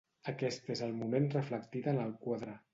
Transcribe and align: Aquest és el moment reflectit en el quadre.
Aquest 0.31 0.71
és 0.77 0.81
el 0.87 0.95
moment 1.03 1.29
reflectit 1.37 1.93
en 1.95 2.03
el 2.09 2.13
quadre. 2.27 2.61